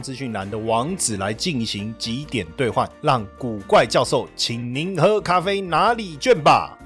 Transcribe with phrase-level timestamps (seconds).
[0.00, 6.76] 资讯栏的网址来进行几点兑换，让古怪教授请您喝咖啡拿礼券吧。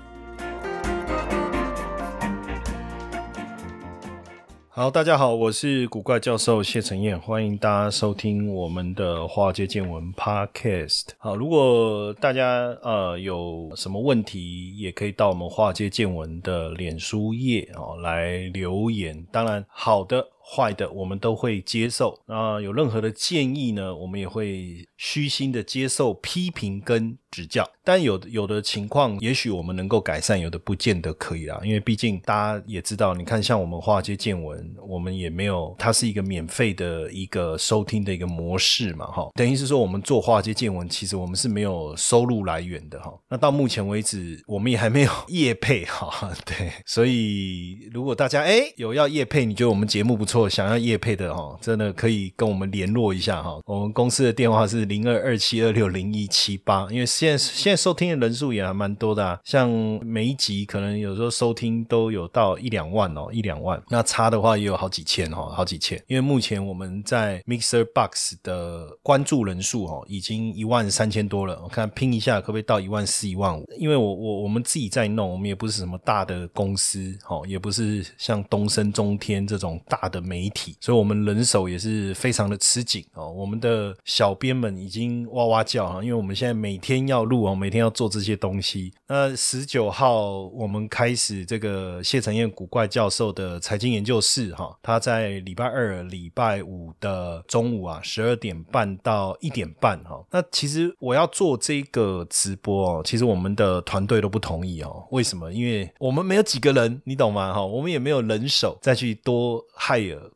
[4.76, 11.10] 好，大家好，我是古怪教授谢承彦，欢迎大家收听我们的华尔街见闻 Podcast。
[11.16, 19.24] 好，如果大家呃有什么问题，也可以到我们华尔街见闻的脸书页哦来留言。
[19.30, 20.33] 当然，好的。
[20.44, 22.18] 坏的，我们都会接受。
[22.26, 27.68] 那有任何的建议呢，我们也会虚心的接受批评跟指教。
[27.82, 31.60] 但有有的情况，也许我们能够改善，有的不见得可以啦。
[31.64, 39.28] 因为毕竟大家也知道，你看像我们华尔街见闻，我们也没有，它是一个免费的一个收听的一个模式嘛，哈。
[39.34, 43.12] 等于是说，我们做华尔街见闻，其实我们是没有收入来源的，哈。
[43.28, 46.32] 那到目前为止，我们也还没有业配，哈。
[46.44, 50.33] 对，所以如果大家哎有要业配，你觉得我们节目不错？
[50.34, 53.60] 错，想要叶配的哈，真的可以跟我们联络一下哈。
[53.66, 59.70] 我们公司的电话是零二二七二六零一七八，因为现在现在收听的人数也还蛮多的啊，像
[60.02, 66.02] 每一集可能有时候收听都有到一两万哦，一两万，那差的话也有好几千哈，好几千。
[66.08, 73.64] 因为目前我们在 Mixer Box 的关注人数哦，已经一万三千多了，我看拼一下可不可以到一万四、一万五？
[73.78, 80.23] 因为我我我们自己在弄，我们也不是什么大的公司哦，也不是像东升中天这种大的。
[80.24, 83.30] 媒体，所以我们人手也是非常的吃紧哦。
[83.30, 88.92] 我们的小编们已经哇哇叫哈，因为我们现在每天要录哦，每天要做这些东西。
[89.08, 100.24] 那十九号我们开始这个谢承彦古怪教授的财经研究室哈，他在礼拜二、礼拜五的中午啊，十二点半到一点半哈。
[100.30, 105.06] 那其实我要做这个直播哦，其实我们的团队都不同意哦。
[105.10, 105.50] 为什么？
[105.52, 107.52] 因为我们没有几个人，你懂吗？
[107.52, 109.94] 哈，我们也没有人手再去多害。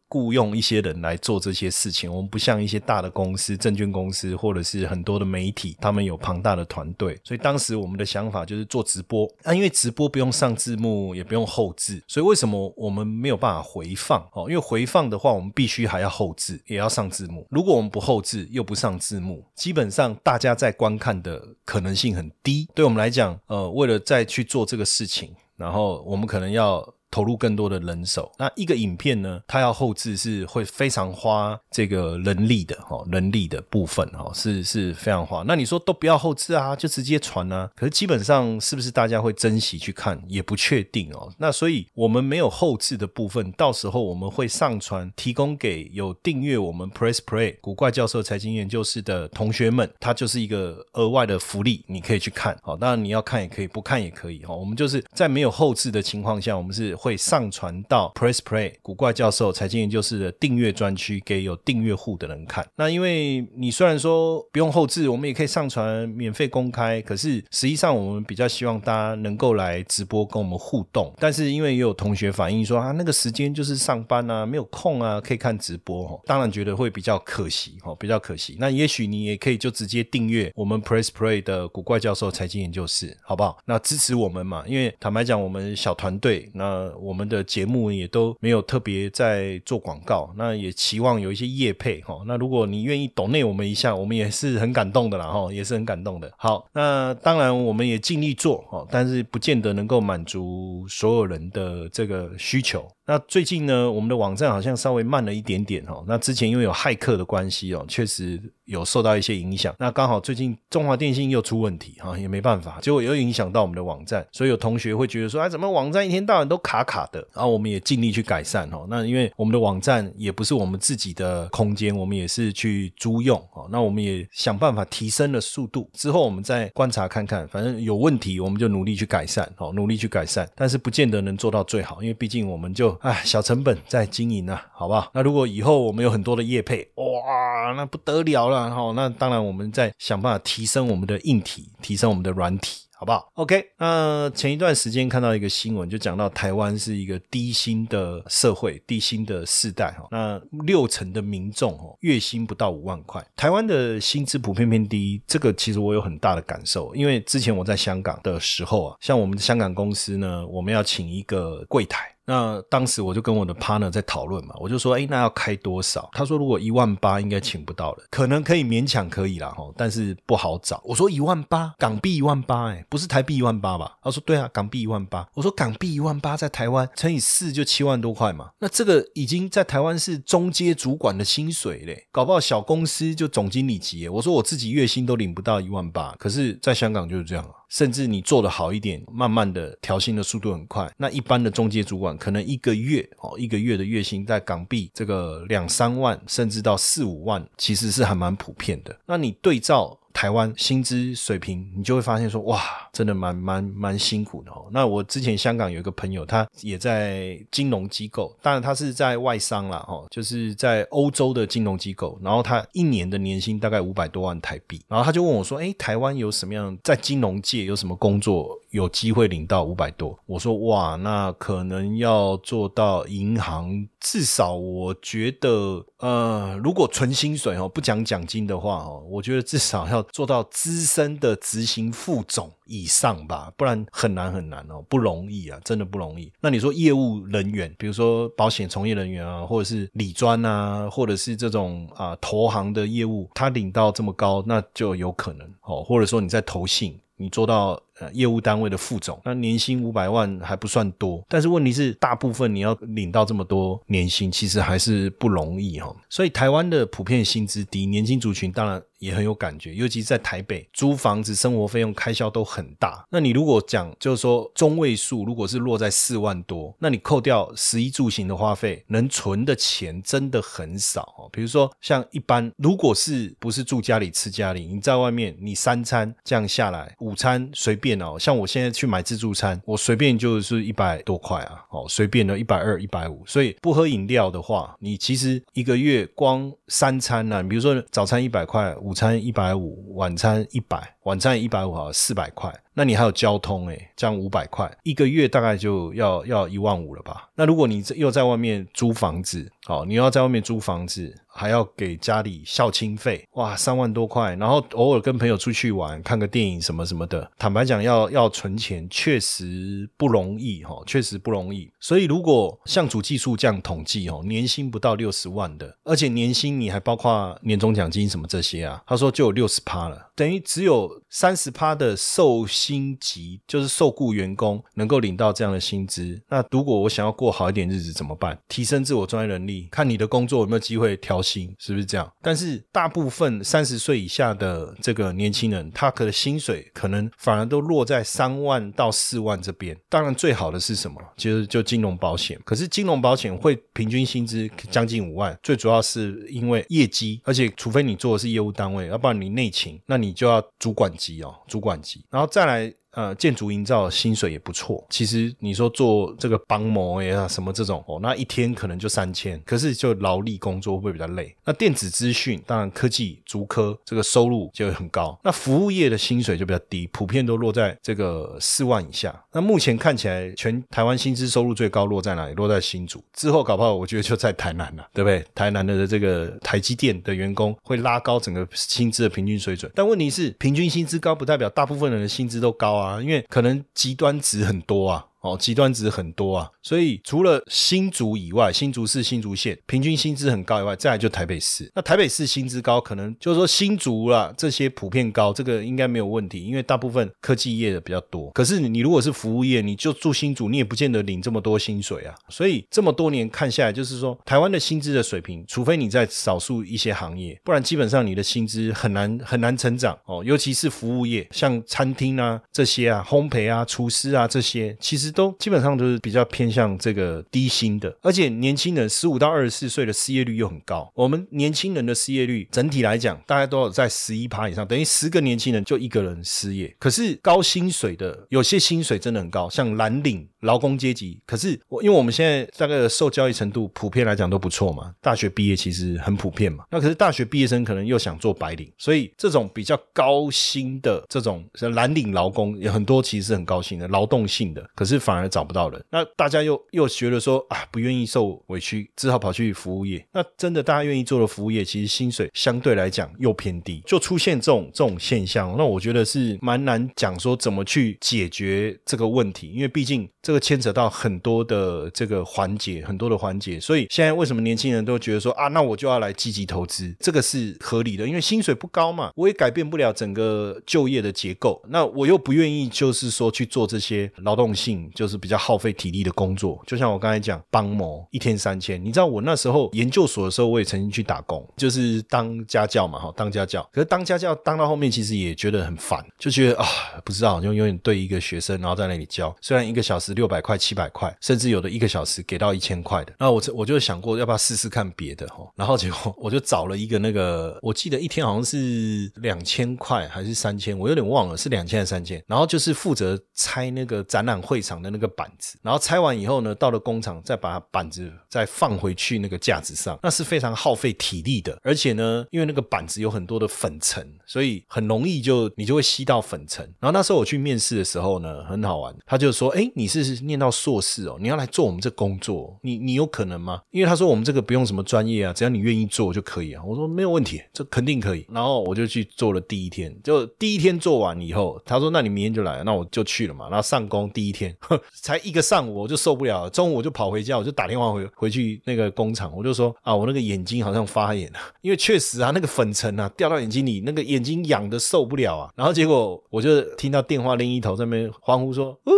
[0.09, 7.19] 雇佣一些人来做这些事情，我们不像一些大的公司、证券公司或者是很多的媒体，他们有庞大的团队。
[7.25, 14.21] 所以当时我们的想法就是做直播啊，因为直播不用上字幕，也不用后置，所以为什么我们没有办法回放？
[14.33, 17.47] 哦，因为回放的话，我们必须还要后置，也要上字幕。
[17.51, 22.69] 如果我们不后置又不上字幕，基本上大家在观看的可能性很低。
[22.75, 26.95] 对我们来讲，呃，为了再去做这个事情，然后我们可能要。
[27.19, 29.43] 投入更多的人手，那一个影片呢？
[29.49, 35.43] 它要后置是会非常花这个人力的哈，人力的部分哈，是是非常花。
[35.45, 37.69] 那你说都不要后置啊，就直接传啊？
[37.75, 41.29] 可是基本上是不是大家会珍惜去看，也不确定哦。
[41.39, 52.57] 那所以我们没有后置的部分，到时候我们会上传，提供给有订阅我们 Press Play 古怪教授财经研究室的同学们，它就是一个额外的福利，你可以去看。
[52.63, 54.55] 好，当然你要看也可以，不看也可以哈。
[54.55, 56.95] 我们就是在没有后置的情况下，我们是。
[56.99, 62.69] 会会上传到 Press Play 古怪教授财经研究室的订阅专区，给有订阅户的人看。
[62.77, 71.11] 那因为你虽然说不用后置，我们也可以上传免费公开，可是实际上我们比较希望大家能够来直播跟我们互动。
[71.19, 76.21] 但是因为也有同学反映说啊，那个时间就是上班啊，没有空啊，可以看直播哦。
[76.27, 78.55] 当然觉得会比较可惜哦，比较可惜。
[78.61, 83.57] 那也许你也可以就直接订阅我们 Press Play 的古怪教授财经研究室，好不好？
[83.65, 86.88] 那支持我们嘛，因为坦白讲，我们小团队那。
[86.99, 92.23] 我们的节目也都没有特别在做广告，那也期望有一些业配哈。
[92.27, 96.33] 那如果你愿意懂内我们一下，我们也是很感动的啦哈， 也是很感动的。
[96.37, 102.87] 好，那当然我们也尽力做哦，但是不见得能够满足所有人的这个需求。
[103.09, 106.05] 那最近呢，我们的网站好像稍微慢了一点点哈。
[106.07, 109.75] 那之前因为有骇客的关系哦，确实有受到一些影响。
[109.79, 114.27] 那刚好最近中华电信又出问题哈，也没办法，结果又影响到我们的网站。
[114.31, 117.27] 所以有同学会觉得说，哎，怎么网站一天到晚都卡卡的？
[117.33, 118.87] 然后我们也尽力去改善哈。
[118.91, 123.67] 那因为我们的网站也不是我们自己的空间，我们也是去租用哦。
[123.73, 130.47] 那我们也想办法提升了速度，之后我们再观察看看，反正有问题我们就努力去改善哦，努力去改善。
[130.55, 132.98] 但是不见得能做到最好，因为毕竟我们就。
[133.01, 135.11] 哎小成本在经营啊，好不好？
[135.15, 138.93] 那如果以后我们有很多的业配，哇，那不得了了哈。
[138.95, 142.83] 那当然我们在想办法提升我们的硬体，提升我们的软体。
[143.01, 150.09] 好不好？OK，那前一段时间看到一个新闻，就讲到台湾是一个低薪的社会，低薪的世代哈。
[150.11, 153.25] 那六成的民众哦，月薪不到五万块。
[153.37, 162.13] 台湾的薪资普遍偏低，这个其实我有很大的感受，因为之前我在香港的时候啊，像我们的香港公司呢，我们要请一个柜台。
[162.29, 166.11] 那当时我就跟我的 partner 在讨论嘛，我就说，哎，那要开多少？
[166.13, 170.79] 他说，如果一万八应该请不到了，可能可以勉强可以啦，哈，但是不好找。
[170.85, 173.97] 我说一万八港币一万八，哎，不是台币一万八吧？
[174.03, 175.27] 他说对啊，港币一万八。
[175.33, 184.07] 我说港币一万八在台湾乘以四就七万多块嘛，那这个已经在台湾是中阶主管的薪水嘞，搞不好小公司就总经理级。
[184.07, 187.53] 我说我自己月薪都领不到一万八，可是在香港就是这样啊。
[187.69, 190.91] 甚至你做的好一点，慢慢的调薪的速度很快。
[190.97, 198.97] 那一般的中介主管可能一个月哦，一个月的月薪在港币这个两三万，甚至到四五万，其实是还蛮普遍的。
[199.07, 199.98] 那你对照。
[200.13, 202.61] 台湾薪资水平，你就会发现说，哇，
[202.93, 204.67] 真的蛮蛮蛮辛苦的哦。
[204.73, 212.19] 那我之前香港有一个朋友，他也在金融机构，当然他是在外商啦，哦，就是在欧洲的金融机构。
[212.23, 214.81] 然后他一年的年薪大概五百多万台币。
[214.89, 218.59] 然后他就问我说，哎，台湾有什么样在金融界有什么工作？
[218.71, 236.31] 有机会领到五百多，我说哇，那可能要做到银行，至少我觉得，呃，如果纯薪水哦，不讲奖金的话哦，我觉得至少要做到资深的执行副总以上吧，不然很难很难哦，不容易啊，真的不容易。
[236.41, 246.99] 那你说业务人员，比如说保险从业人员啊，或者是理专啊，或者是这种啊投行的业务，他领到这么高，那就有可能哦，或者说你在投信。
[247.21, 255.95] 你做到呃业务单位的副总，那年薪五百万还不算多，但是问题是大部分你要领到这么多年薪，其实还是不容易哈。
[256.09, 258.83] 所以台湾的普遍薪资低，年轻族群当然。
[258.99, 263.07] 也很有感觉，尤其是在台北租房子，生活费用开销都很大。
[263.09, 271.31] 那你如果讲，就是说中位数，如果是落在四万多，那你扣掉食衣住行的花费，能存的钱真的很少哦。
[271.31, 283.23] 比如说像一般，如果是不是住家里吃家里，你在外面你三餐这样下来，午餐随便电脑，像我现在去买自助餐，我随便就是一百多块啊，哦，随便的一百二、一百五。
[283.27, 288.59] 所以不喝饮料的话，你其实一个月光三餐呢，比如说早餐一百块。
[288.81, 292.55] 午餐一百五，晚餐一百，晚餐一百五啊，四百块。
[292.75, 297.29] 那你还有交通诶，这样五百块一个月大概就要要一万五了吧？
[297.35, 311.69] 那如果你又在外面租房子，好，你要在外面租房子，还要给家里孝亲费，哇，三万多块，然后偶尔跟朋友出去玩，看个电影什么什么的，坦白讲，要要存钱确实不容易哈，确实不容易。
[311.81, 320.08] 所以如果像主技术这样统计哦，年薪不到六十万的，而且年薪你还包括年终奖金什么这些啊，他说就有六十趴了。
[320.19, 326.21] 等于只有三十趴的受薪级，就是受雇员工能够领到这样的薪资。
[326.29, 328.37] 那如果我想要过好一点日子怎么办？
[328.49, 332.13] 提升自我专业能力，看你的工作有没有机会调薪，是不是这样？
[332.21, 339.79] 但是大部分三十岁以下的这个年轻人，他可能薪水可能反而都落在三万到四万这边。
[339.89, 341.01] 当然最好的是什么？
[341.17, 342.37] 其实就金融保险。
[342.45, 350.08] 可是金融保险会平均薪资将近五万，最主要是因为业绩，而且除非你做的是业务单位，要不然你内勤，那你。
[350.09, 352.75] 你就要主管级哦，主管级，然后再来。
[352.93, 354.85] 呃，建筑营造薪水也不错。
[354.91, 361.37] 其实你说做这个帮模呀什么这种哦，那一天可能就三千，可是就劳力工作会会比较累？
[361.45, 365.19] 那电子资讯当然科技、足科这个收入就会很高。
[365.23, 369.15] 那服务业的薪水就比较低，普遍都落在这个四万以下。
[369.33, 372.35] 那目前看起来，全台湾薪资收入最高落在哪里？
[372.35, 375.23] 落在新竹之后，搞不好我觉得就在台南了，对不对？
[375.35, 379.71] 台南的这个台积电的员工会拉高整个薪资的平均水准。
[379.75, 383.01] 但问题是，平均薪资高不代表大部分人的薪资都高啊。
[383.01, 385.07] 因为可能极端值很多啊。
[385.21, 391.69] 哦，极端值很多啊，所以除了新竹以外，新竹市、新竹县平均薪资很高以外，再来就台北市。
[391.75, 398.31] 那台北市薪资高，可能就是说新竹啦这些普遍高，这个应该没有问题，因为大部分科技业的比较多。
[398.31, 402.15] 可是你如果是服务业，你就住新竹，你也不见得领这么多薪水啊。
[402.29, 410.23] 所以这么多年看下来，就是说台湾的薪资的水平，除非你在少数一些行业，不然基本上你的薪资很难很难成长哦。
[410.25, 415.08] 尤其是服务业，像餐厅啊这些啊，烘焙啊、厨师啊这些，其实。
[415.09, 420.91] 实都基本上都是比较偏向这个低薪的，而且年轻人十五到二十四岁的失业率又很高。
[420.95, 426.75] 我们年轻人的失业率整体来讲，大概都有在十一趴以上，等于十个年轻人就一个人失业。
[426.79, 431.21] 可是高薪水的有些薪水真的很高，像蓝领劳工阶级。
[431.27, 436.65] 可是我因为我们现在大概受教育程度普遍来讲都不错嘛，大学毕业其实很普遍嘛。
[436.71, 445.85] 那可是大学毕业生可能又想做白领，所以这种比较高薪的这种蓝领劳工有很多，其实是很高薪的劳动性的，可是反而找不到人。
[445.91, 450.05] 那大家又又觉得说啊，不愿意受委屈，只好跑去服务业。
[450.13, 455.55] 那真的大家愿意做的服务业，其实薪水相对来讲又偏低，就出现这种这种现象。
[455.57, 463.61] 那我觉得是蛮难讲说怎么去解决这个问题，因为毕竟这个牵扯到很多的这个环节，很多的环节。
[463.61, 471.63] 所以现在为什么年轻人都觉得说啊，那我就要来积极投资，这个是合理的，因为薪水不高嘛，我也改变不了整个就业的结构。
[471.69, 476.63] 那我又不愿意就是说去做这些劳动性，就是比较耗费体力的工作。
[476.67, 483.63] 就像我刚才讲，帮某一天三千，你知道我那时候研究所的时候，我也曾经去打工，就是当家教嘛，哈，当家教。
[483.73, 486.67] 可是当家教当到后面，其实也觉得很烦，就觉得啊，
[487.05, 493.13] 不知道就永远对一个学生，然后在那里教，虽然一个小时六百块、七百块，甚至有的一个小时给到一千块的。
[493.19, 502.23] 那我我就想过要不要试试看别的哈，然后结果我就找了一个那个，我记得一天好像是两千块还是三千，我有点忘了是两千还是三千。
[502.27, 511.59] 然后就是负责拆那个展览会场的那个板子，然后拆完以后呢，到了工厂再把板子再放回去那个架子上，那是非常耗费体力的。
[511.63, 516.65] 而且呢，因为那个板子有很多的粉尘，所以很容易就你就会吸到粉尘。
[516.81, 526.63] 然后那时候我去面试的时候呢，很好玩，他就说：“哎，你是念到硕士哦，你要来做我们这工作，你你有可能吗？”因为他说我们这个不用什么专业啊，只要你愿意做就可以啊。
[526.65, 528.27] 我说没有问题，这肯定可以。
[528.31, 533.49] 然后我就去做了第一天，就第一天做完以后，他说：“那你明天就来。”那我就去了嘛。
[533.49, 534.55] 然后上工第一天，
[535.01, 548.93] 才一个上午我就受不了，中午我就跑回家，我就打电话回回去那个工厂，我就说：“啊，我那个眼睛好像发炎了， 因为确实啊，那个粉尘啊掉到眼睛里，那个眼睛痒的受不了啊。”然后结果我就听到电话另一头在那边欢呼说：“哦，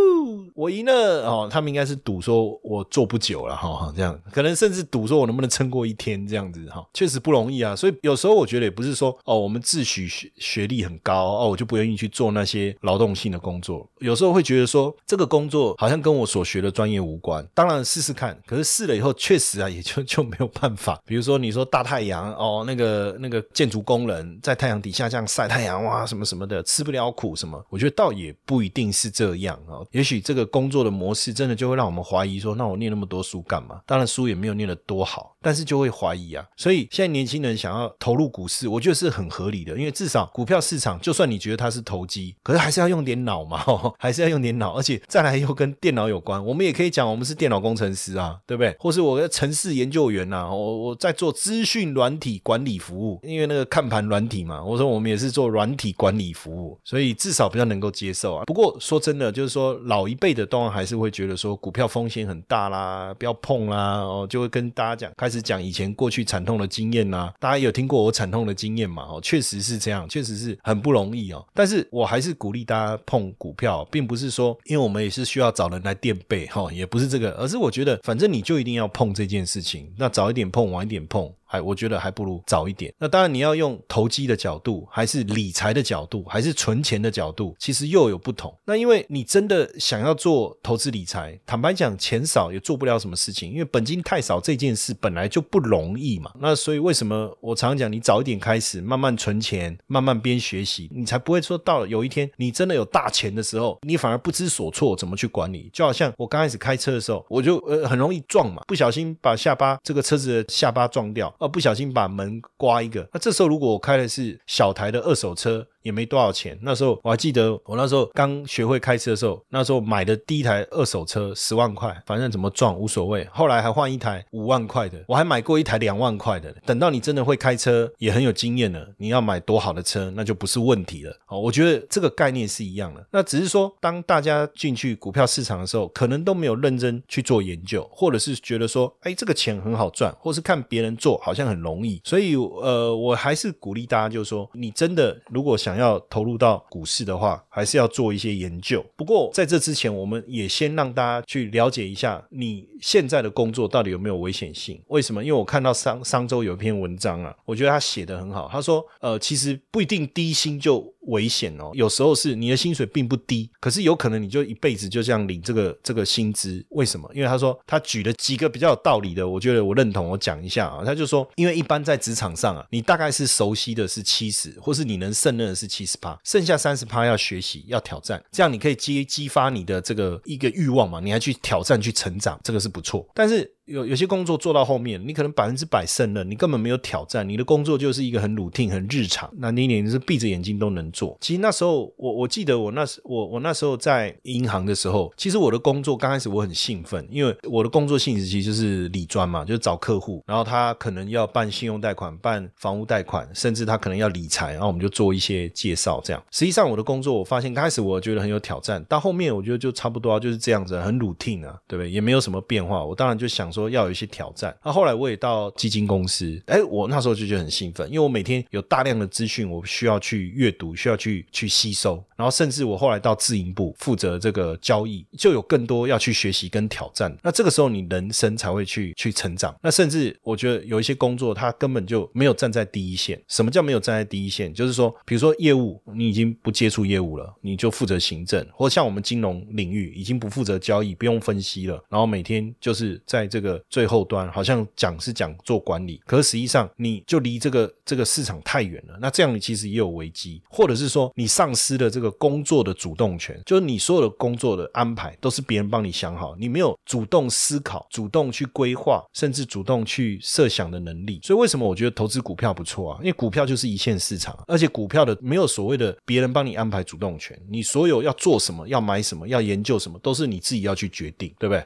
[0.55, 0.93] 我赢了！”
[1.29, 7.77] 哦，他们应该是赌说我做不久了哈，这样可能甚至赌说我能不能撑过一天这样子哈，确实不容易啊。
[7.77, 13.87] 所以有时候我觉得也不是说哦，我们自诩学学历很高哦，我就不愿意去做那些劳动性的工作。
[13.99, 17.47] 有时候会觉得说这个工作好像跟我所学的专业无关。
[17.55, 21.00] 当然试试看，可是试了以后确实啊，也就就没有办法。
[21.05, 27.64] 比如说你说大太阳哦，那个那个建筑工人在太阳底下这样晒太阳哇，什么什么的，吃不了苦什么？
[27.69, 29.81] 我觉得倒也不一定是这样啊。
[29.93, 33.81] 也许这个工作的模式真的就会让我们怀疑说，那我念那么多书干嘛？
[33.87, 36.45] 当然书也没有念得多好，但是就会怀疑啊。
[36.57, 43.64] 所以现在年轻人想要投入股市，我觉得是很合理的，因为至少股票市场，就算你觉得它是投机，可是还是要用点脑嘛，
[43.99, 46.45] 还是要用点脑，而且再来又跟电脑有关。
[46.45, 48.75] 我们也可以讲，我们是电脑工程师啊，对不对？
[48.79, 58.45] 或是我的城市研究员呐，我我在做资讯软体管理服务，因为那个看盘软体嘛，我说我们也是做软体管理服务，所以至少比较能够接受啊。
[58.45, 67.33] 不过说真的，就是说老一辈的当然还是会觉得说股票风险很大啦，不要碰啦，哦，就会跟大家讲，开始讲以前过去惨痛的经验呐。
[67.38, 69.04] 大家有听过我惨痛的经验嘛？
[69.11, 71.45] 哦，确实是这样，确实是很不容易哦。
[71.54, 81.35] 但是我还是鼓励大家碰股票，并不是说，因为我们也是需要找人来垫背哈，也不是这个，而是我觉得反正你就一定要碰这件事情，那早一点碰，晚一点碰。
[81.50, 82.95] 还我觉得还不如早一点。
[82.97, 88.57] 那当然，你要用投机的角度，还是理财的角度，还是存钱的角度，其实又有不同。
[88.64, 96.30] 那因为你真的想要做投资理财，坦白讲，钱少也做不了什么事情，因为本金太少这件事本来就不容易嘛。
[96.38, 105.69] 那所以为什么我常常讲，你早一点开始，慢慢存钱，慢慢边学习，你才不会说到了有一天你真的有大钱的时候，你反而不知所措，怎么去管理？
[105.73, 111.35] 就好像我刚开始开车的时候，我就呃很容易撞嘛，不小心把下巴这个车子的下巴撞掉。
[111.40, 115.66] 哦，不小心把门刮一个，那这时候如果我开的是小台的二手车。
[115.83, 116.59] 也没多少钱。
[116.63, 123.27] 那时候我还记得，我那时候刚学会开车的时候，那时候买的第一台二手车十万块，反正怎么撞无所谓。
[123.33, 126.55] 后来还换一台五万块的，我还买过一台两万块的。
[126.67, 131.17] 等到你真的会开车，也很有经验了，你要买多好的车，那就不是问题了。
[131.29, 133.07] 哦，我觉得这个概念是一样的。
[133.11, 142.01] 那只是说，当大家进去股票市场的时候，可能都没有认真去做研究，或者是觉得说，哎，这个钱很好赚，或是看别人做好像很容易。
[142.05, 145.70] 所以，呃，我还是鼓励大家，就是说，你真的如果想。
[145.71, 148.85] 想要投入到股市的话，还是要做一些研究。
[148.97, 154.81] 不过在这之前，我们也先让大家去了解一下你现在的工作到底有没有危险性？
[154.89, 155.23] 为什么？
[155.23, 158.49] 因为我看到商商周有一篇文章啊，我觉得他写的很好。
[158.50, 161.71] 他说，呃，其实不一定低薪就危险哦。
[161.75, 166.64] 有时候是你的薪水并不低，可是有可能你就一辈子就这样领这个这个薪资。
[166.71, 167.11] 为什么？
[167.14, 170.00] 因为他说他举了几个比较有道理的，我觉得我认同。
[170.11, 183.07] 我讲一下啊，他就说，因为一般在职场上啊，你大概是熟悉的是七十，或是你能胜任的是七十趴，剩下三十趴要学习要挑战，这样你可以激激发你的这个一个欲望嘛，你还去挑战去成长，这个是不错。
[183.14, 191.17] 但是有有些工作做到后面，你可能百分之百胜任，你根本没有挑战，你的工作就是一个很 routine 很日常，那你你是闭着眼睛都能做。
[191.21, 206.23] 其实那时候我我记得我那时我我那时候在银行的时候，其实我的工作刚开始我很兴奋，因为我的工作性质其实就是理专嘛，就是找客户，然后他可能要办信用贷款、办房屋贷款，甚至他可能要理财，然后我们就做一些介绍这样。
[206.31, 211.91] 实际上我的工作我发现刚开始我觉得很有挑战，到后面我觉得就差不多就是这样子，很 routine 啊，对不对？
[211.91, 212.85] 也没有什么变化。
[212.85, 214.57] 我当然就想说说要有一些挑战。
[214.64, 222.02] 那后来我也到基金公司，哎，我那时候就觉得很兴奋，因为我每天有大量的资讯，我需要去阅读，需要去去吸收。
[222.21, 227.17] 然后甚至我后来到自营部负责这个交易，就有更多要去学习跟挑战。
[227.23, 229.57] 那这个时候你人生才会去去成长。
[229.62, 233.19] 那甚至我觉得有一些工作，它根本就没有站在第一线。
[233.27, 234.53] 什么叫没有站在第一线？
[234.53, 248.99] 就是说，比如说业务，你已经不接触业务了，你就负责行政，或像我们金融领域已经不负责交易，不用分析了，然后每天就是在这个最后端，好像讲是讲做管理，可是实际上你就离这个这个市场太远了。
[249.00, 261.21] 那这样你其实也有危机，或者是说你丧失了这个工作的主动权，就是你所有的工作的安排都是别人帮你想好，你没有主动思考、主动去规划，甚至主动去设想的能力。
[261.23, 262.99] 所以为什么我觉得投资股票不错啊？
[263.00, 271.64] 因为股票就是一线市场，而且股票的没有所谓的别人帮你安排主动权，你所有要做什么、要买什么、要研究什么，都是你自己要去决定，对不对？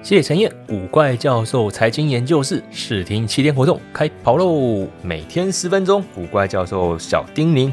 [0.00, 4.86] 谢谢陈燕，古怪教授财经研究室试听七天活动开跑喽！
[5.02, 7.72] 每天十分钟，古怪教授小叮咛。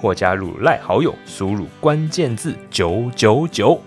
[0.00, 3.80] 或加入赖好友，输入关键字九九九。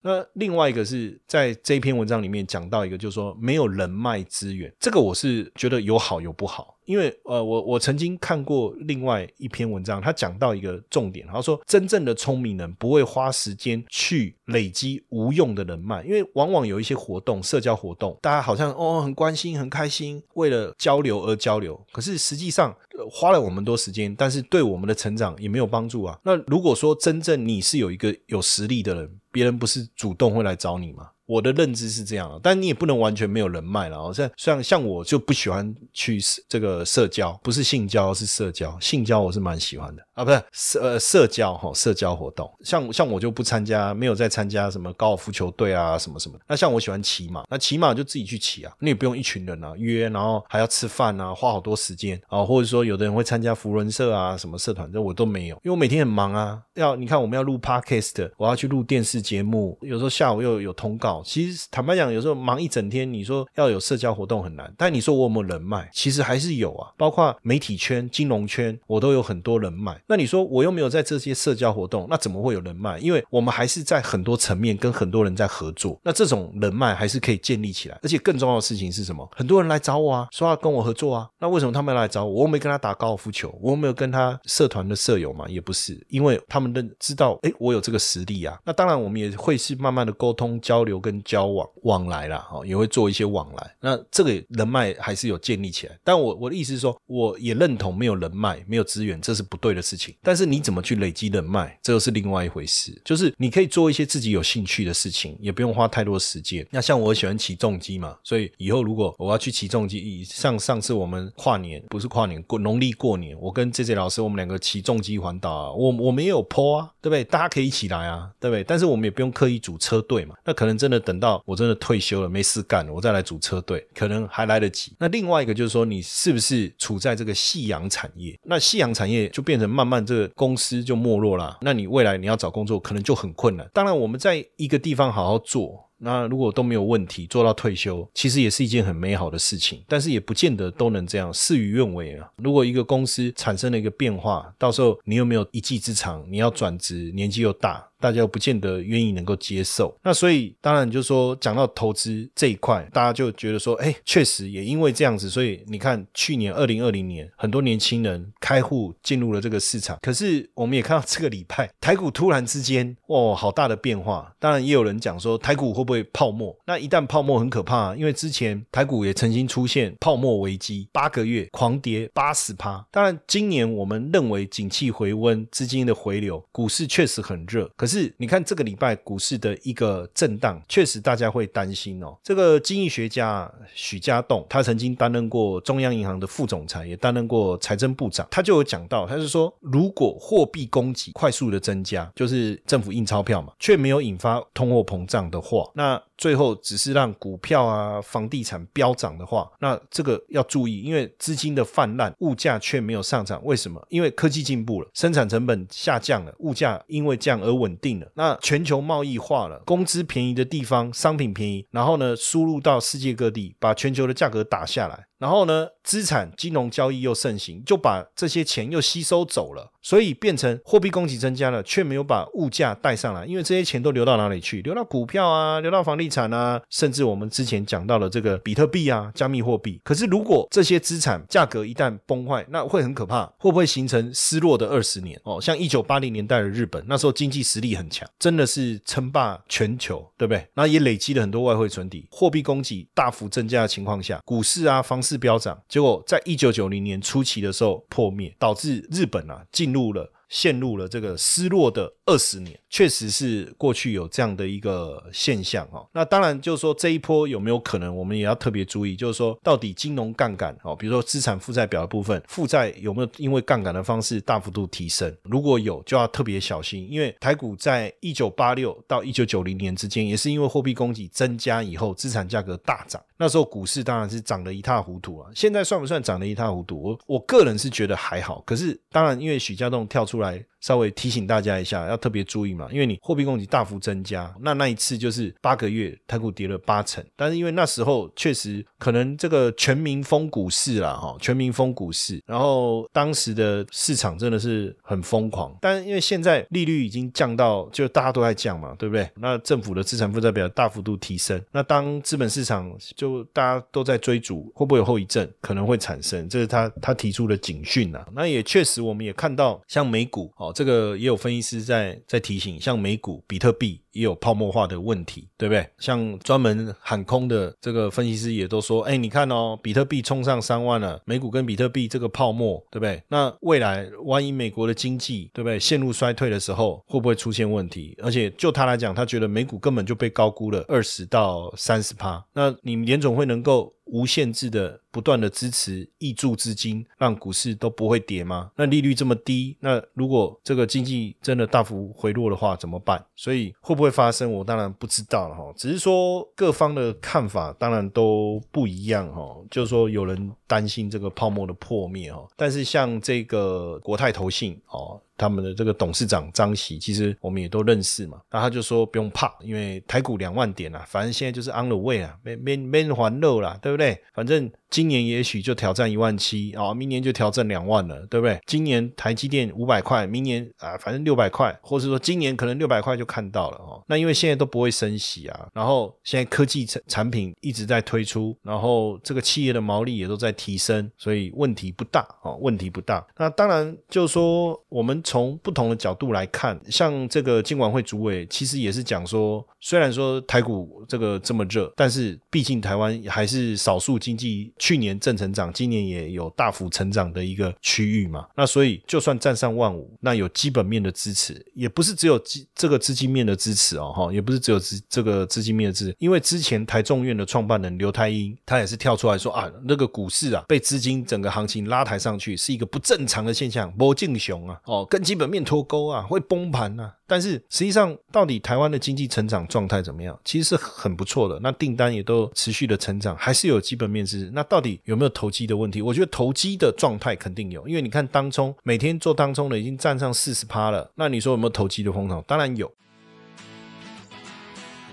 [0.00, 6.76] 那另外一个是在这篇文章里面讲到一个，就是说没有人脉资源，这个我是觉得有好有不好。
[6.86, 22.74] 因为呃，我我曾经看过另外一篇文章，他讲到一个重点，他说真正的聪明人不会花时间去累积无用的人脉，因为往往有一些活动，社交活动，大家好像哦很关心、很开心，为了交流而交流，可是实际上
[23.10, 26.18] 花了我们多时间，但是对我们的成长也没有帮助啊。
[26.22, 31.10] 那如果说真正你是有一个有实力的人，别人不是主动会来找你吗？
[31.28, 34.10] 我的认知是这样，但你也不能完全没有人脉了。
[34.14, 42.50] 像像像我就不喜欢去这个社交，不是性交是社交，性交我是蛮喜欢的啊，不是社呃社交哈，社交活动。
[42.64, 46.38] 像像我就不参加，没有在参加什么高尔夫球队啊什么什么。
[46.48, 61.17] 那像我喜欢骑马，那骑马就自己去骑啊，你也不用一群人啊约，然后还要吃饭啊，花好多时间啊，或者说有的人会参加福伦社啊什么社团，这我都没有，因为我每天很忙啊，要你看我们要录 podcast，我要去录电视节目，有时候下午又有通告。
[61.24, 64.72] 其实坦白讲，有时候忙一整天，你说要有社交活动很难。
[64.76, 65.88] 但你说我有没有人脉？
[65.92, 70.00] 其实还是有啊，包括媒体圈、金融圈，我都有很多人脉。
[70.06, 72.98] 那你说我又没有在这些社交活动，那怎么会有人脉？
[72.98, 75.98] 因为我们还是在很多层面跟很多人在合作。
[76.02, 77.98] 那这种人脉还是可以建立起来。
[78.02, 79.28] 而且更重要的事情是什么？
[79.36, 81.28] 很多人来找我啊，说要跟我合作啊。
[81.38, 82.38] 那为什么他们来找我？
[82.38, 85.46] 我又没跟他打高尔夫球，我又没有跟他社团的舍友嘛？
[85.48, 88.58] 也不是，因为他们认知道，哎，我有这个实力啊。
[88.64, 91.48] 那当然，我们也会是慢慢的沟通、交流跟跟交。
[91.48, 93.74] 往往来啦，哈，也会做一些往来。
[93.80, 95.98] 那这个人脉还是有建立起来。
[96.04, 100.14] 但我我的意思是说，我也认同没有人脉、没有资源，这是不对的事情。
[100.22, 103.00] 但是你怎么去累积人脉，这又是另外一回事。
[103.04, 106.66] 就是你可以做一些自己有兴趣的事情，也不用花太多时间。
[106.70, 117.24] 那像我喜欢骑重机嘛，所以以后如果我要去骑重机，像上次我们跨年不是跨年过农历过年，我跟 J J 老师我们两个骑重机环岛啊，我我们也有坡啊，对不对？
[117.24, 118.62] 大家可以一起来啊，对不对？
[118.62, 120.34] 但是我们也不用刻意组车队嘛。
[120.44, 121.42] 那可能真的等到。
[121.44, 124.94] 我真的退休了，没事干了，我再来组车队，可能还来得及。
[124.98, 128.38] 那另外一个就是说，你是不是处在这个夕阳产业？
[128.44, 131.58] 那夕阳产业就变成慢慢这个公司就没落了。
[131.60, 133.68] 那你未来你要找工作，可能就很困难。
[133.72, 135.87] 当然，我们在一个地方好好做。
[135.98, 139.82] 那如果都没有问题，做到退休，其实也是一件很美好的事情。
[139.88, 142.28] 但是也不见得都能这样，事与愿违啊。
[142.36, 147.84] 如果一个公司产生了一个变化，到时候你又没有一技之长，你要转职，年纪又大。
[148.00, 159.98] 大家又不见得愿意能够接受，那所以当然就说讲到投资这一块，大家就觉得说，哎，确实也因为这样子，所以你看去年二零二零年，很多年轻人开户进入了这个市场。
[160.00, 164.32] 可是我们也看到这个礼拜台股突然之间，哇，好大的变化。
[164.38, 166.56] 当然也有人讲说台股或会泡沫？
[166.66, 172.84] 那一旦泡沫很可怕，因为之前台股也曾经出现泡沫危机，八个月狂跌八十趴。
[172.90, 182.16] 当然今年我们认为景气回温，资金的回流，股市确实很热，可是你看这个礼拜股市的一个震荡，确实大家会担心哦。
[182.22, 196.07] 这个经济学家许家栋，他曾经担任过中央银行的副总裁，也担任过财政部长，他就有讲到，他是说，如果货币供给快速的增加，就是政府印钞票嘛，却没有引发通货膨胀的话，那。
[196.18, 203.40] 最后只是让股票啊、房地产飙涨的话，那这个要注意，因为资金的泛滥，物价却没有上涨。
[203.44, 203.80] 为什么？
[203.88, 208.06] 因为科技进步了，生产成本下降了，物价因为降而稳定了。
[208.14, 215.06] 那全球贸易化了，工资便宜的地方，商品便宜，然后呢，输入到世界各地，把全球的价格打下来。
[215.18, 224.62] 然后呢，资产金融交易又盛行，就把这些钱又吸收走了，所以变成货币供给增加了，却没有把物价带上来，因为这些钱都流到哪里去？
[224.62, 229.80] 流到股票啊，流到房地产啊，甚至我们之前讲到了这个比特币啊，加密货币。
[229.82, 235.20] 可是如果这些资产价格一旦崩坏，那会很可怕，会不会形成失落的二十年？
[235.24, 240.46] 哦，像一九八零年代的日本，那时候经济实力很强，真的是称霸全球，对不对？
[240.54, 245.02] 那也累积了很多外汇存底，货币供给大幅增加的情况下，股市啊，房。
[245.08, 250.12] 市飙涨，结果在一九九零年初期的时候破灭，导致日本啊进入了。
[250.28, 255.86] 陷入了这个失落的二十年，确实是过去有这样的一个现象哈。
[255.92, 265.14] 那当然就是说这一波有没有可能，我们也要特别注意，就是说到底金融杠杆哦，比如说资产负债表的部分，负债有没有因为杠杆的方式大幅度提升？
[265.22, 275.30] 如果有，就要特别小心，因为台股在一九八六到一九九零年之间，也是因为货币供给增加以后，资产价格大涨，那时候股市当然是涨得一塌糊涂啊。
[275.34, 276.82] 现在算不算涨得一塌糊涂？
[276.82, 280.17] 我我个人是觉得还好，可是当然因为许家栋跳出。
[280.18, 299.08] 出来稍微提醒大家一下，要特别注意嘛，因为你货币供给大幅增加，那那一次就是八个月台股跌了八成，但是因为那时候确实可能这个全民疯股市啦，哈，全民疯股市，然后当时的市场真的是很疯狂，但因为现在利率已经降到，就大家都在降嘛，对不对？
[299.14, 305.30] 那政府的资产负债表大幅度提升，那当资本市场就大家都在追逐，会不会有后遗症？
[305.40, 308.04] 可能会产生，这是他他提出的警讯呐。
[308.12, 310.08] 那也确实，我们也看到像美。
[310.08, 315.68] 股哦，这个也有分析师在在提醒，像美股、比特币也有泡沫化的问题，对不对？
[315.78, 323.02] 像专门喊空的这个分析师也都说，哎，你看哦，比特币冲上三万了，美股跟比特币这个泡沫，对不对？
[323.08, 327.96] 那未来万一美国的经济，对不对，陷入衰退的时候，会不会出现问题？
[328.00, 333.74] 而且就他来讲，他觉得美股根本就被高估了二十到三十趴，那你联总会能够？
[333.90, 338.50] 无限制的不断的支持挹注资金，让股市都不会跌吗？
[338.54, 343.02] 那利率这么低，那如果这个经济真的大幅回落的话，怎么办？
[343.16, 344.32] 所以会不会会发生？
[344.32, 345.52] 我当然不知道了哈。
[345.56, 349.36] 只是说各方的看法当然都不一样哈。
[349.50, 355.00] 就是说有人担心这个泡沫的破灭哈，但是像这个国泰投信哦。
[355.18, 358.18] 他们的这个董事长张喜，其实我们也都认识嘛。
[358.30, 364.00] 那他就说不用怕，因为台股两万点啊，反正现在就是 on the way 啊，没没没人还漏啦，对不对？
[364.14, 364.50] 反正。
[364.70, 368.38] 今年也许就挑战一万七啊，明年就挑战两万了，对不对？
[368.44, 373.82] 今年台积电五百块，明年啊，反正六百块，或者说今年可能六百块就看到了哦。
[373.86, 383.02] 那因为现在都不会升息啊，然后现在科技产产品一直在推出，然后这个企业的毛利也都在提升，所以问题不大哦，问题不大。
[383.16, 394.52] 那当然就是说，我们从不同的角度来看，像这个金管会主委其实也是讲说，虽然说台股这个这么热，但是毕竟台湾还是少数经济。
[394.58, 416.92] 去年正成长，今年也有大幅成长的一个区域嘛，那所以就算站上万五，那有基本面的支持，也不是只有资这个资金面的支持哦，哈，也不是只有资这个资金面的支持，因为之前台中院的创办人刘太英，他也是跳出来说啊，那个股市啊被资金整个行情拉抬上去，是一个不正常的现象，波进熊啊，哦，跟基本面脱钩啊，会崩盘啊。
[417.06, 420.18] 但是实际上，到底台湾的经济成长状态怎么样？
[420.24, 425.80] 其实是很不错的，那订单也都持续的成长，还是有基本面支那到底有没有投机的问题？
[425.80, 432.20] 我觉得投机的状态肯定有，因为你看当冲每天做当冲的已经站上四十趴了，那你说有没有投机的风潮？
[432.26, 432.68] 当然有。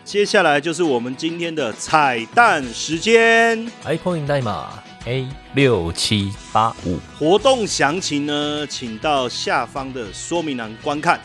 [0.04, 3.68] 接下来就是我们今天的彩蛋时间。
[3.84, 6.98] iPhone 代码 A 六七八五。
[7.20, 11.22] 活动详情呢，请到下方的说明栏观看。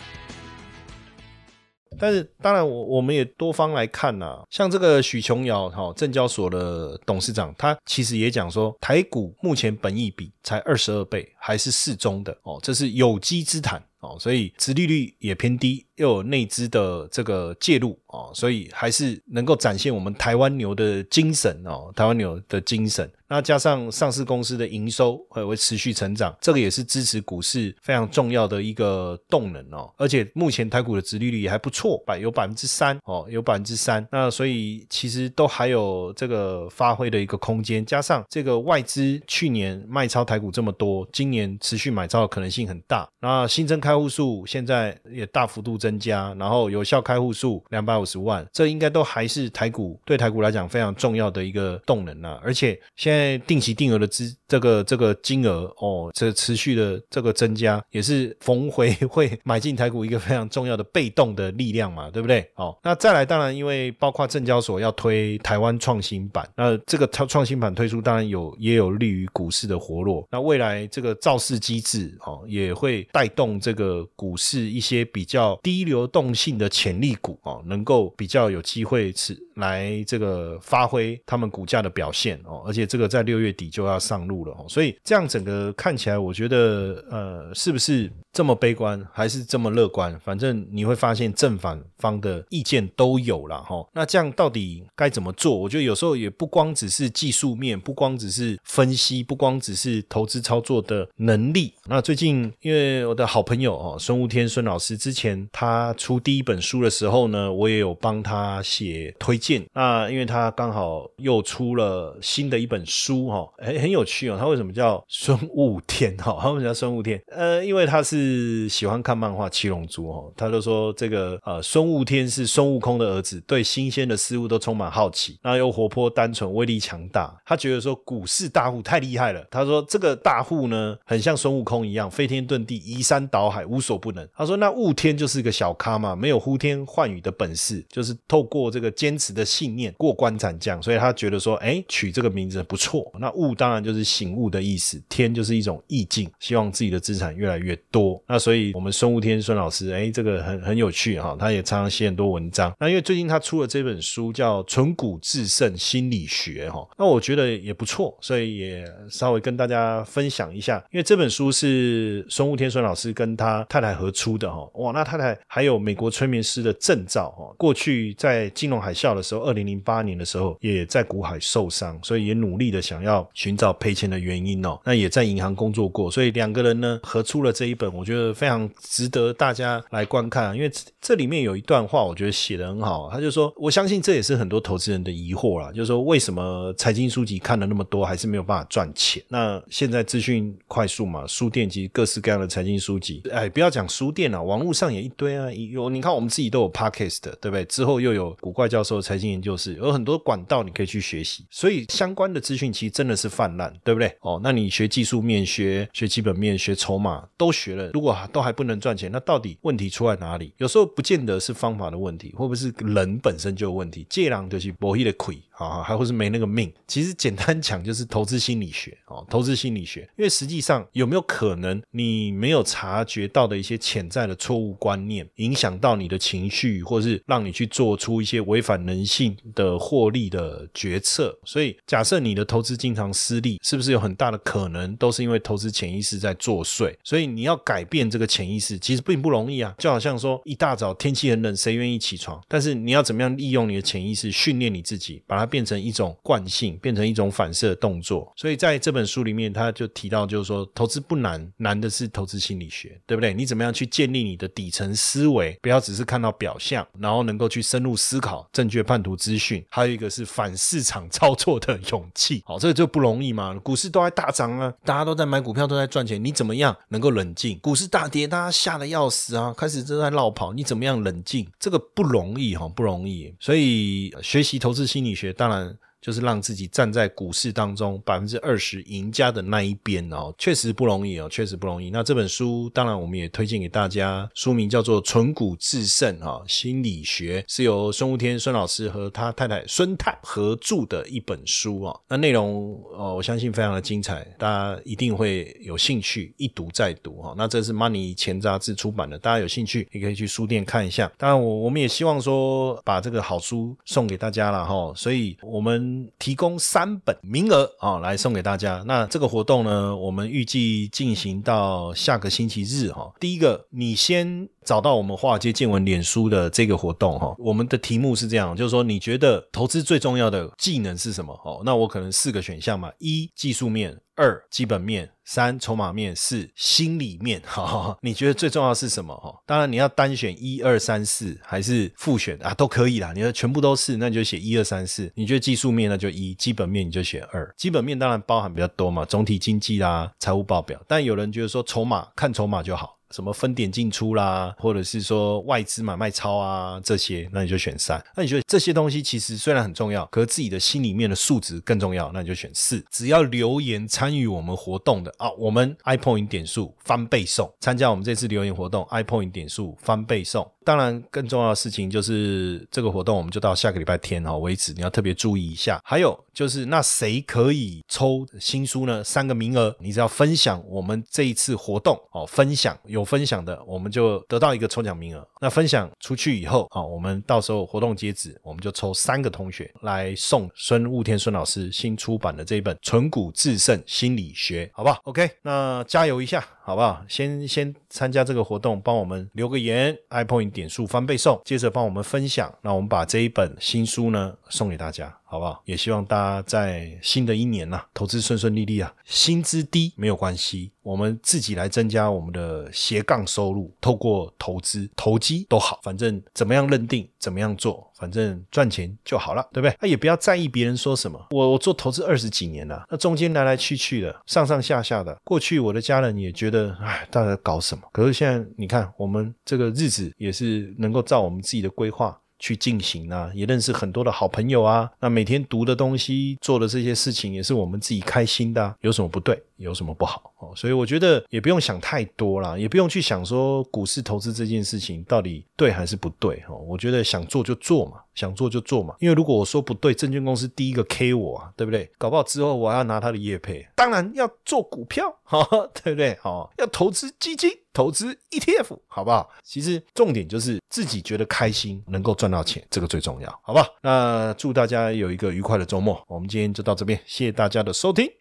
[1.98, 23.10] 但是，当然我我们也多方来看呐、像这个许琼瑶哈、证交所的董事长，他其实也讲说，台股目前本益比才二十二倍，还是适中的哦，这是有机之谈哦，所以殖利率也偏低，又有内资的这个介入哦，所以还是能够展现我们台湾牛的精神哦，台湾牛的精神。
[23.28, 29.88] 那加上上市公司的营收会会持续成长，这个也是支持股市非常重要的一个动能哦。
[29.96, 34.04] 而且目前台股的殖利率也还不错，百有百分之三哦，有百分之三。
[34.10, 37.86] 那所以其实都还有这个发挥的一个空间。
[37.86, 43.08] 加上这个外资去年卖超台股这么多，今年持续买超的可能性很大。
[43.20, 52.40] 那新增开开户数现在也大幅度增加，然后有效开户数两百五十万，这应该都还是台股对台股来讲非常重要的一个动能啊。
[52.40, 62.48] 而且现在定期定额的资这个这个金额哦，这持续的这个增加，也是逢回会买进台股一个非常重要的被动的力量嘛，对不对？
[62.54, 70.24] 哦，那再来，当然因为包括证交所要推台湾创新版，那这个创创新版推出，当然有也有利于股市的活络。
[70.30, 90.18] 那未来这个造市机制哦，也会带动这个个股市一些比较低流动性的潜力股哦，能够比较有机会是来这个发挥他们股价的表现哦，而且这个在六月底就要上路了哦，所以这样整个看起来，我觉得呃，是不是这么悲观，还是这么乐观？
[90.20, 95.56] 反正你会发现正反方的意见都有了哈、那这样到底该怎么做？
[95.56, 101.74] 我觉得有时候也不光只是技术面，不光只是分析，不光只是投资操作的能力。
[101.86, 109.64] 那最近因为我的好朋友哦，孙悟天孙老师之前他出第一本书的时候呢，我也有帮他写推荐。
[109.74, 114.36] 那因为他刚好又出了新的一本书哈、哦，很很有趣哦。
[114.38, 117.20] 他为什么叫孙悟天 哈、他为什么叫孙悟天？
[117.26, 127.34] 呃，因为他是是喜欢看漫画《七龙珠》哦，他就说这个呃孙悟天是孙悟空的儿子，对新鲜的事物都充满好奇，那又活泼单纯，威力强大。
[127.46, 134.28] 他觉得说股市大户太厉害了，他说这个大户呢很像孙悟空一样飞天遁地，移山倒海，无所不能。
[134.34, 143.10] 他说那悟天就是一个小咖嘛，没有呼天唤雨的本事，就是透过这个坚持的信念过关斩将，所以他觉得说，哎，取这个名字不错。
[143.18, 148.09] 那悟当然就是醒悟的意思，天就是一种意境，希望自己的资产越来越多。
[148.26, 152.72] 那所以我们孙悟天孙老师，哎，这个很很有趣哈、他也常常写很多文章。
[152.78, 160.82] 那因为最近他出了这本书叫《纯古制胜心理学》哈，那我觉得也不错，所以也稍微跟大家分享一下。
[160.90, 167.54] 因为这本书是孙悟天孙老师跟他太太合出的哈，哇，那太太还有美国催眠师的证照哈。
[167.58, 174.78] 过去在金融海啸的时候，二零零八年的时候也在股海受伤，所以也努力的想要寻找赔钱的原因哦。
[174.84, 183.10] 那也在银行工作过，所以两个人呢合出了这一本，我觉得非常值得大家来观看，啊因为这里面有一段话，我觉得写得很好。
[183.12, 189.22] 他就说，我相信这也是很多投资人的疑惑啦，就是说为什么财经书籍看了那么多，还是没有办法赚钱？
[189.28, 197.66] 那现在资讯快速嘛，书店及各式各样的财经书籍，哎，不要讲书店了，网络上也一堆啊，有你看我们自己都有 podcast，对不对？
[197.66, 204.16] 之后又有古怪教授财经研究室，有很多管道你可以去学习，所以相关的资讯其实真的是泛滥，对不对？
[204.20, 210.52] 哦，那你学技术面、学学基本面、学筹码都学了，如果都还不能赚钱，那到底问题出在哪里？
[210.58, 214.06] 有时候不见得是方法的问题，会不会是人本身就有问题？
[214.08, 216.72] 借狼就是博弈的亏啊，还或是没那个命。
[216.86, 231.38] 其实简单讲就是投资心理学哦，投资心理学，因为实际上有没有可能你没有察觉到的一些潜在的错误观念，影响到你的情绪，或是让你去做出一些违反人性的获利的决策？
[231.44, 236.94] 所以假设你的投资经常失利，是不是有很大的可能都是因为投资潜意识在作祟？
[237.04, 239.74] 所以你要改改变这个潜意识，其实并不容易啊。
[239.78, 242.38] 就好像说一大早天气很冷，谁愿意起床？
[242.46, 248.30] 但是你要怎么样利用你的潜意识训练你自己，把它变成一种惯性，变成一种反射动作。
[248.36, 253.32] 所以在这本书里面，他就提到，就是说投资不难，难的是投资心理学，对不对？
[253.32, 259.64] 你怎么样去建立你的底层思维，不要只是看到表象，然后能够去深入思考正确判读资讯。
[259.70, 263.58] 还有一个是反市场操作的勇气， 好，这个就不容易嘛。
[263.64, 267.58] 股市都在大涨啊，大家都在买股票，都在赚钱，你怎么样能够冷静？
[267.70, 271.48] 股市大跌，大家吓得要死啊，开始正在绕跑，你怎么样冷静？
[271.56, 273.32] 这个不容易哈，不容易。
[273.38, 275.78] 所以学习投资心理学，当然。
[276.00, 281.90] 就是让自己站在股市当中百分之二十赢家的那一边哦，确实不容易哦，确实不容易。
[281.90, 292.00] 那这本书当然我们也推荐给大家，书名叫做《纯股制胜》哈，心理学是由孙悟天孙老师和他太太孙太合著的一本书哦。
[292.08, 297.34] 那内容哦，我相信非常的精彩，大家一定会有兴趣一读再读哈。
[297.36, 301.10] 那这是 Money 钱杂志出版的，大家有兴趣也可以去书店看一下。
[301.18, 308.82] 当然我我们也希望说把这个好书送给大家了哈，所以我们提供三本名额啊来送给大家。
[308.86, 313.12] 那这个活动呢，我们预计进行到下个星期日哈。
[313.18, 314.48] 第一个，你先。
[314.62, 321.32] 找到我们华尔街见闻脸书的这个活动哈，我们的题目是这样，就是说你觉得投资最重要的技能是什么？
[321.44, 327.40] 哦，那我可能四个选项嘛：一技术面，二基本面，三筹码面，四心里面。
[327.46, 329.14] 哈，你觉得最重要是什么？
[329.14, 333.12] 哈，当然你要单选一二三四，还是复选啊，都可以啦。
[333.14, 335.08] 你要全部都是，那你就写一二三四。
[335.14, 337.48] 你觉得技术面那就一，基本面你就写二。
[337.56, 340.82] 基本面当然包含比较多嘛，总体经济啦，财务报表。
[340.88, 342.96] 但有人觉得说筹码看筹码就好。
[343.10, 348.00] 什么分点进出啦，或者是说外资买卖超啊这些，那你就选三。
[348.14, 352.80] 那你觉得这些东西其实虽然很重要，可是自己的心里面的数值更重要，那你就选四。
[352.88, 357.52] 只要留言参与我们活动的啊，我们 iPoint 点数翻倍送。
[357.60, 360.50] 参加我们这次留言活动，iPoint 点数翻倍送。
[360.70, 365.80] 当然，更重要的事情就是这个活动，我们就到下个礼拜天哈为止，你要特别注意一下。
[365.84, 369.02] 还有就是，那谁可以抽新书呢？
[369.02, 375.26] 三个名额，你只要分享我们这一次活动哦，分享有分享的，我们就得到一个抽奖名额。
[375.40, 386.46] 那分享出去以后啊，我们到时候活动截止，我们就抽三个同学来送孙悟天孙老师新出版的这一本《纯股制胜心理学》，好不好？OK，那加油一下。
[386.62, 387.04] 好不好？
[387.08, 395.19] 先先参加这个活动，帮我们留个言，iPoint 点数翻倍送，接着帮我们分享，那我们把这一本新书呢送给大家。
[395.30, 395.62] 好不好？
[395.64, 398.92] 也希望大家在新的一年呐，投资顺顺利利啊。
[399.04, 409.76] 薪资低没有关系，我们自己来增加我们的斜杠收入，透过投资、投机都好，反正怎么样认定，怎么样做，反正赚钱就好了，对不对？
[409.80, 411.28] 那也不要在意别人说什么。
[411.30, 417.84] 我我做投资二十几年了，那中间来来去去的，上上下下的，过去我的家人也觉得，哎，大家搞什么？
[417.92, 422.20] 可是现在你看，我们这个日子也是能够照我们自己的规划。
[422.40, 424.90] 去进行啊，也认识很多的好朋友啊。
[424.98, 428.74] 那每天读的东西，做的这些事情，也是我们自己开心的。
[428.80, 429.40] 有什么不对？
[429.60, 430.32] 有什么不好？
[430.38, 436.42] 哦，所以我觉得也不用想太多啦，也不用去想说股市投资这件事情到底对还是不对。
[436.48, 438.94] 哦，我觉得想做就做嘛，想做就做嘛。
[439.00, 441.90] 因为如果我说不对，证券公司第一个 K 我啊，对不对？
[441.98, 443.66] 搞不好之后我要拿他的业配。
[443.76, 445.46] 当然要做股票，哈，
[445.84, 446.18] 对不对？
[446.22, 447.50] 好，要投资基金。
[447.72, 449.30] 投资 ETF 好不好？
[449.44, 453.66] 其实重点就是自己觉得开心，能够赚到钱，这个最重要，好不好？
[453.80, 456.02] 那祝大家有一个愉快的周末。
[456.08, 458.19] 我们今天就到这边，谢谢大家的收听。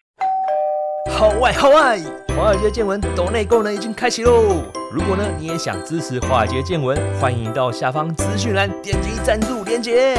[1.08, 1.98] 好外好外，
[2.36, 4.62] 华尔街见闻抖内功能已经开启喽！
[4.92, 10.16] 如果呢你也想支持华尔街见闻，欢迎到下方资讯栏点击赞助链接。